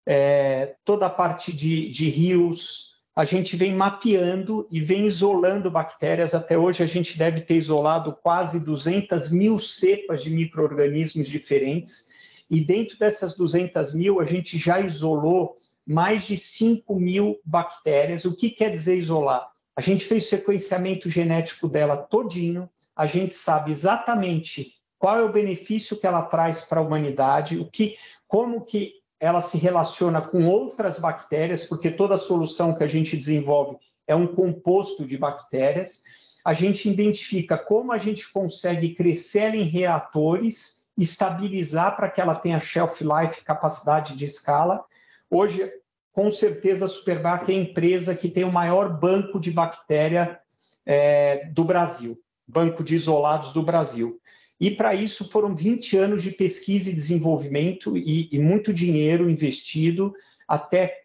é, 0.05 0.75
toda 0.85 1.07
a 1.07 1.11
parte 1.11 1.53
de, 1.53 1.89
de 1.89 2.09
rios, 2.09 2.92
a 3.15 3.25
gente 3.25 3.57
vem 3.57 3.75
mapeando 3.75 4.67
e 4.71 4.81
vem 4.81 5.05
isolando 5.07 5.71
bactérias. 5.71 6.35
Até 6.35 6.57
hoje, 6.57 6.83
a 6.83 6.87
gente 6.87 7.19
deve 7.19 7.43
ter 7.43 7.57
isolado 7.57 8.17
quase 8.23 8.59
200 8.59 9.31
mil 9.31 9.59
cepas 9.59 10.23
de 10.23 10.31
micro-organismos 10.31 11.29
diferentes. 11.29 12.09
E 12.51 12.61
dentro 12.61 12.99
dessas 12.99 13.37
200 13.37 13.95
mil, 13.95 14.21
a 14.21 14.25
gente 14.25 14.59
já 14.59 14.81
isolou 14.81 15.55
mais 15.87 16.25
de 16.25 16.39
5 16.39 16.99
mil 16.99 17.39
bactérias. 17.45 18.25
O 18.25 18.35
que 18.35 18.49
quer 18.49 18.73
dizer 18.73 18.97
isolar? 18.97 19.51
A 19.77 19.81
gente 19.81 20.05
fez 20.05 20.25
o 20.25 20.29
sequenciamento 20.29 21.11
genético 21.11 21.69
dela 21.69 21.97
todinho, 21.97 22.69
a 22.95 23.07
gente 23.07 23.35
sabe 23.35 23.71
exatamente 23.71 24.75
qual 24.99 25.19
é 25.19 25.23
o 25.25 25.33
benefício 25.33 25.99
que 25.99 26.07
ela 26.07 26.23
traz 26.23 26.61
para 26.63 26.81
a 26.81 26.83
humanidade, 26.83 27.59
o 27.59 27.69
que, 27.71 27.97
como 28.29 28.65
que 28.65 29.02
ela 29.23 29.41
se 29.41 29.57
relaciona 29.57 30.21
com 30.21 30.49
outras 30.49 30.99
bactérias, 30.99 31.65
porque 31.65 31.93
toda 31.93 32.19
solução 32.19 32.75
que 32.75 32.83
a 32.83 32.89
gente 32.89 33.17
desenvolve 33.17 33.77
é 34.05 34.17
um 34.17 34.27
composto 34.27 35.07
de 35.07 35.17
bactérias. 35.17 36.03
A 36.45 36.53
gente 36.53 36.91
identifica 36.91 37.57
como 37.57 37.93
a 37.93 37.99
gente 37.99 38.33
consegue 38.33 38.97
crescer 38.97 39.55
em 39.55 39.63
reatores, 39.63 40.89
estabilizar 40.99 41.95
para 41.95 42.11
que 42.11 42.21
ela 42.21 42.35
tenha 42.35 42.59
shelf 42.59 43.01
life, 43.01 43.45
capacidade 43.45 44.17
de 44.17 44.25
escala. 44.25 44.85
Hoje, 45.31 45.73
com 46.13 46.29
certeza, 46.29 46.87
a 46.87 46.89
Superbac 46.89 47.49
é 47.49 47.55
a 47.55 47.61
empresa 47.61 48.17
que 48.17 48.29
tem 48.29 48.43
o 48.43 48.51
maior 48.51 48.99
banco 48.99 49.39
de 49.39 49.53
bactéria 49.53 50.41
é, 50.85 51.47
do 51.47 51.63
Brasil, 51.63 52.21
banco 52.45 52.83
de 52.83 52.97
isolados 52.97 53.53
do 53.53 53.63
Brasil. 53.63 54.21
E 54.63 54.71
para 54.71 54.95
isso 54.95 55.29
foram 55.29 55.57
20 55.57 55.97
anos 55.97 56.23
de 56.23 56.31
pesquisa 56.31 56.89
e 56.89 56.95
desenvolvimento 56.95 57.97
e, 57.97 58.29
e 58.31 58.39
muito 58.39 58.73
dinheiro 58.73 59.29
investido 59.29 60.15
até 60.47 61.01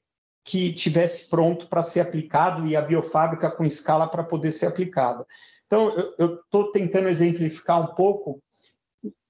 que 0.45 0.71
tivesse 0.71 1.27
pronto 1.27 1.65
para 1.65 1.81
ser 1.81 2.01
aplicado 2.01 2.67
e 2.67 2.75
a 2.75 2.81
biofábrica 2.81 3.49
com 3.49 3.65
escala 3.65 4.07
para 4.07 4.23
poder 4.23 4.51
ser 4.51 4.67
aplicada. 4.67 5.25
Então, 5.65 5.91
eu 6.19 6.35
estou 6.35 6.71
tentando 6.71 7.09
exemplificar 7.09 7.81
um 7.81 7.95
pouco 7.95 8.39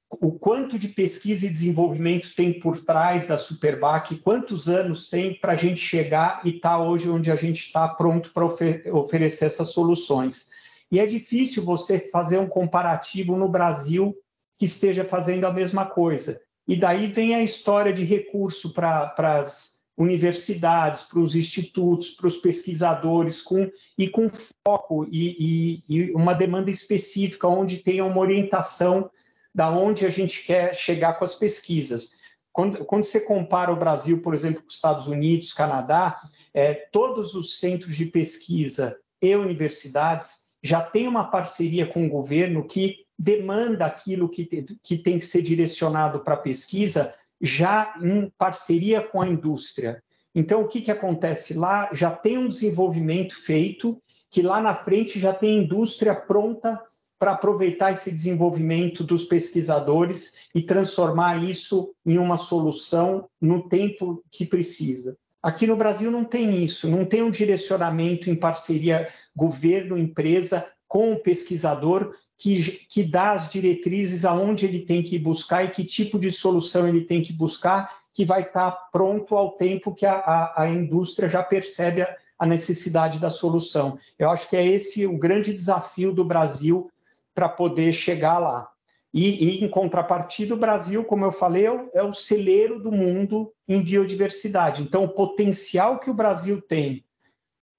o 0.10 0.38
quanto 0.38 0.78
de 0.78 0.90
pesquisa 0.90 1.46
e 1.46 1.50
desenvolvimento 1.50 2.36
tem 2.36 2.60
por 2.60 2.84
trás 2.84 3.28
da 3.28 3.38
Superbac, 3.38 4.14
quantos 4.18 4.68
anos 4.68 5.10
tem 5.10 5.40
para 5.40 5.54
a 5.54 5.56
gente 5.56 5.80
chegar 5.80 6.42
e 6.44 6.58
estar 6.58 6.78
tá 6.78 6.84
hoje 6.84 7.10
onde 7.10 7.32
a 7.32 7.36
gente 7.38 7.62
está 7.62 7.88
pronto 7.88 8.34
para 8.34 8.46
ofer 8.46 8.94
oferecer 8.94 9.46
essas 9.46 9.70
soluções. 9.70 10.57
E 10.92 11.00
é 11.00 11.06
difícil 11.06 11.64
você 11.64 12.00
fazer 12.00 12.38
um 12.38 12.48
comparativo 12.48 13.36
no 13.36 13.50
Brasil 13.50 14.16
que 14.58 14.66
esteja 14.66 15.04
fazendo 15.04 15.46
a 15.46 15.54
mesma 15.54 15.86
coisa. 15.86 16.42
E 16.68 16.76
daí 16.76 17.08
vem 17.08 17.36
a 17.36 17.44
história 17.44 17.94
de 17.94 18.04
recurso 18.04 18.74
para 18.74 19.14
as 19.18 19.78
universidades, 19.98 21.02
para 21.02 21.20
os 21.20 21.36
institutos, 21.36 22.12
para 22.12 22.28
os 22.28 22.38
pesquisadores, 22.38 23.42
com, 23.42 23.70
e 23.98 24.08
com 24.08 24.28
foco 24.64 25.08
e, 25.10 25.84
e, 25.90 25.96
e 25.98 26.12
uma 26.12 26.34
demanda 26.34 26.70
específica, 26.70 27.48
onde 27.48 27.78
tenha 27.78 28.06
uma 28.06 28.20
orientação 28.20 29.10
da 29.54 29.72
onde 29.72 30.06
a 30.06 30.10
gente 30.10 30.46
quer 30.46 30.76
chegar 30.76 31.14
com 31.14 31.26
as 31.26 31.34
pesquisas. 31.34 32.12
Quando, 32.54 32.86
quando 32.86 33.04
você 33.04 33.20
compara 33.22 33.72
o 33.72 33.78
Brasil, 33.78 34.22
por 34.22 34.36
exemplo, 34.36 34.62
com 34.62 34.68
os 34.68 34.76
Estados 34.76 35.08
Unidos, 35.08 35.54
Canadá, 35.54 36.16
é, 36.54 36.74
todos 36.74 37.34
os 37.34 37.60
centros 37.60 37.96
de 37.96 38.06
pesquisa 38.06 39.00
e 39.22 39.36
universidades 39.36 40.47
já 40.68 40.82
têm 40.82 41.08
uma 41.08 41.32
parceria 41.32 41.88
com 41.88 42.06
o 42.06 42.10
governo 42.10 42.68
que 42.68 42.98
demanda 43.18 43.86
aquilo 43.86 44.28
que, 44.28 44.46
que 44.84 44.98
tem 44.98 45.18
que 45.18 45.26
ser 45.26 45.42
direcionado 45.42 46.20
para 46.20 46.34
a 46.34 46.42
pesquisa 46.42 47.16
já 47.42 47.96
em 48.04 48.30
parceria 48.38 49.02
com 49.02 49.22
a 49.22 49.28
indústria. 49.30 50.04
Então, 50.36 50.62
o 50.62 50.68
que, 50.68 50.82
que 50.82 50.92
acontece 50.92 51.54
lá? 51.54 51.90
Já 51.94 52.12
tem 52.12 52.38
um 52.38 52.50
desenvolvimento 52.50 53.42
feito, 53.42 54.02
que 54.30 54.42
lá 54.42 54.60
na 54.60 54.76
frente 54.76 55.22
já 55.22 55.34
tem 55.34 55.60
indústria 55.60 56.14
pronta 56.14 56.78
para 57.18 57.32
aproveitar 57.32 57.94
esse 57.94 58.12
desenvolvimento 58.12 59.06
dos 59.06 59.24
pesquisadores 59.24 60.50
e 60.54 60.62
transformar 60.62 61.42
isso 61.42 61.96
em 62.06 62.18
uma 62.18 62.36
solução 62.36 63.30
no 63.40 63.70
tempo 63.70 64.22
que 64.30 64.46
precisa. 64.46 65.18
Aqui 65.48 65.66
no 65.66 65.78
Brasil 65.78 66.12
não 66.12 66.26
tem 66.26 66.62
isso, 66.62 66.90
não 66.90 67.06
tem 67.06 67.24
um 67.24 67.32
direcionamento 67.32 68.30
em 68.30 68.36
parceria 68.36 69.08
governo-empresa 69.34 70.70
com 70.90 71.14
o 71.14 71.20
pesquisador 71.22 72.14
que, 72.38 72.86
que 72.90 73.02
dá 73.02 73.32
as 73.32 73.48
diretrizes 73.48 74.26
aonde 74.26 74.66
ele 74.66 74.82
tem 74.82 75.02
que 75.02 75.18
buscar 75.18 75.64
e 75.64 75.70
que 75.70 75.86
tipo 75.86 76.20
de 76.20 76.34
solução 76.34 76.86
ele 76.86 77.06
tem 77.06 77.22
que 77.22 77.32
buscar, 77.32 77.90
que 78.14 78.26
vai 78.26 78.42
estar 78.42 78.72
pronto 78.92 79.38
ao 79.38 79.52
tempo 79.52 79.96
que 79.96 80.06
a, 80.06 80.16
a, 80.16 80.64
a 80.64 80.70
indústria 80.70 81.30
já 81.30 81.42
percebe 81.42 82.02
a, 82.02 82.14
a 82.38 82.46
necessidade 82.46 83.18
da 83.18 83.30
solução. 83.30 83.98
Eu 84.20 84.30
acho 84.30 84.50
que 84.50 84.58
é 84.58 84.68
esse 84.68 85.08
o 85.08 85.18
grande 85.18 85.54
desafio 85.54 86.12
do 86.12 86.26
Brasil 86.26 86.92
para 87.34 87.48
poder 87.48 87.94
chegar 87.94 88.38
lá. 88.38 88.70
E, 89.14 89.60
e, 89.60 89.66
em 89.66 89.70
contrapartida, 89.70 90.54
o 90.54 90.58
Brasil, 90.58 91.04
como 91.04 91.26
eu 91.26 91.32
falei, 91.32 91.66
é 91.66 91.72
o, 91.72 91.90
é 91.94 92.04
o 92.04 92.14
celeiro 92.14 92.80
do 92.82 92.92
mundo 92.92 93.52
em 93.68 93.82
biodiversidade. 93.82 94.84
Então, 94.84 95.04
o 95.04 95.10
potencial 95.10 96.00
que 96.00 96.10
o 96.10 96.14
Brasil 96.14 96.62
tem 96.62 97.04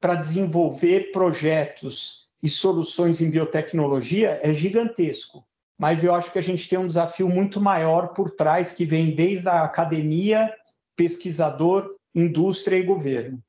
para 0.01 0.15
desenvolver 0.15 1.13
projetos 1.13 2.29
e 2.43 2.49
soluções 2.49 3.21
em 3.21 3.31
biotecnologia 3.31 4.41
é 4.43 4.53
gigantesco. 4.55 5.45
Mas 5.77 6.03
eu 6.03 6.15
acho 6.15 6.33
que 6.33 6.39
a 6.39 6.43
gente 6.43 6.69
tem 6.69 6.79
um 6.79 6.87
desafio 6.87 7.29
muito 7.29 7.61
maior 7.61 8.09
por 8.09 8.31
trás, 8.31 8.73
que 8.73 8.85
vem 8.85 9.15
desde 9.15 9.49
a 9.49 9.63
academia, 9.63 10.53
pesquisador, 10.97 11.95
indústria 12.15 12.77
e 12.77 12.83
governo. 12.83 13.43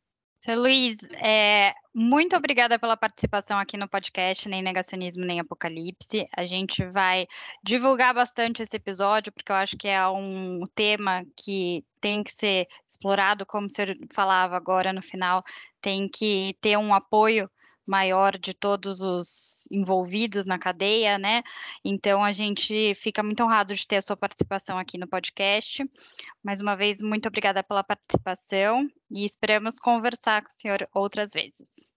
Luiz, 0.47 0.95
é, 1.17 1.73
muito 1.93 2.35
obrigada 2.35 2.79
pela 2.79 2.95
participação 2.95 3.59
aqui 3.59 3.75
no 3.75 3.89
podcast 3.89 4.47
Nem 4.47 4.61
Negacionismo 4.61 5.25
Nem 5.25 5.41
Apocalipse. 5.41 6.27
A 6.35 6.45
gente 6.45 6.85
vai 6.85 7.27
divulgar 7.61 8.13
bastante 8.13 8.63
esse 8.63 8.77
episódio, 8.77 9.33
porque 9.33 9.51
eu 9.51 9.55
acho 9.57 9.75
que 9.75 9.87
é 9.87 10.07
um 10.07 10.63
tema 10.73 11.25
que 11.35 11.83
tem 11.99 12.23
que 12.23 12.31
ser 12.31 12.67
explorado, 12.89 13.45
como 13.45 13.65
o 13.65 13.69
senhor 13.69 13.97
falava 14.13 14.55
agora 14.55 14.93
no 14.93 15.01
final, 15.01 15.43
tem 15.81 16.07
que 16.07 16.55
ter 16.61 16.77
um 16.77 16.93
apoio 16.93 17.49
maior 17.89 18.37
de 18.37 18.53
todos 18.53 19.01
os 19.01 19.67
envolvidos 19.71 20.45
na 20.45 20.59
cadeia, 20.59 21.17
né? 21.17 21.41
Então 21.83 22.23
a 22.23 22.31
gente 22.31 22.93
fica 22.93 23.23
muito 23.23 23.43
honrado 23.43 23.73
de 23.73 23.87
ter 23.87 23.95
a 23.95 24.01
sua 24.01 24.15
participação 24.15 24.77
aqui 24.77 24.95
no 24.95 25.07
podcast. 25.07 25.83
Mais 26.43 26.61
uma 26.61 26.75
vez, 26.75 27.01
muito 27.01 27.27
obrigada 27.27 27.63
pela 27.63 27.83
participação 27.83 28.87
e 29.09 29.25
esperamos 29.25 29.79
conversar 29.79 30.43
com 30.43 30.49
o 30.49 30.61
senhor 30.61 30.87
outras 30.93 31.31
vezes. 31.33 31.91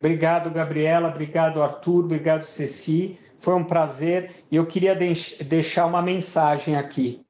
Obrigado, 0.00 0.50
Gabriela. 0.50 1.10
Obrigado, 1.10 1.62
Arthur. 1.62 2.04
Obrigado, 2.04 2.42
Ceci. 2.42 3.18
Foi 3.38 3.54
um 3.54 3.64
prazer 3.64 4.30
e 4.50 4.56
eu 4.56 4.66
queria 4.66 4.94
deixar 4.94 5.84
uma 5.84 6.00
mensagem 6.00 6.76
aqui. 6.76 7.20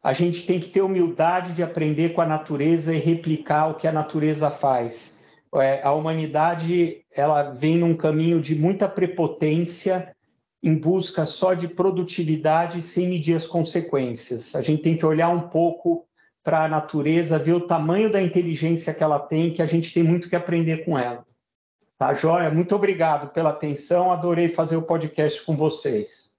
A 0.00 0.12
gente 0.12 0.46
tem 0.46 0.60
que 0.60 0.68
ter 0.68 0.80
humildade 0.80 1.52
de 1.54 1.62
aprender 1.62 2.10
com 2.10 2.20
a 2.20 2.26
natureza 2.26 2.94
e 2.94 2.98
replicar 2.98 3.66
o 3.66 3.74
que 3.74 3.88
a 3.88 3.92
natureza 3.92 4.48
faz 4.48 5.17
é, 5.54 5.82
a 5.82 5.92
humanidade 5.92 7.04
ela 7.14 7.50
vem 7.50 7.78
num 7.78 7.96
caminho 7.96 8.40
de 8.40 8.54
muita 8.54 8.88
prepotência 8.88 10.14
em 10.62 10.74
busca 10.74 11.24
só 11.24 11.54
de 11.54 11.68
produtividade 11.68 12.82
sem 12.82 13.08
medir 13.08 13.34
as 13.34 13.46
consequências. 13.46 14.54
A 14.54 14.62
gente 14.62 14.82
tem 14.82 14.96
que 14.96 15.06
olhar 15.06 15.30
um 15.30 15.48
pouco 15.48 16.06
para 16.42 16.64
a 16.64 16.68
natureza, 16.68 17.38
ver 17.38 17.52
o 17.52 17.66
tamanho 17.66 18.10
da 18.10 18.20
inteligência 18.20 18.94
que 18.94 19.02
ela 19.02 19.18
tem, 19.18 19.52
que 19.52 19.62
a 19.62 19.66
gente 19.66 19.92
tem 19.92 20.02
muito 20.02 20.28
que 20.28 20.36
aprender 20.36 20.84
com 20.84 20.98
ela. 20.98 21.24
Tá, 21.98 22.14
Joia? 22.14 22.50
Muito 22.50 22.74
obrigado 22.74 23.32
pela 23.32 23.50
atenção, 23.50 24.12
adorei 24.12 24.48
fazer 24.48 24.76
o 24.76 24.82
podcast 24.82 25.44
com 25.44 25.56
vocês. 25.56 26.38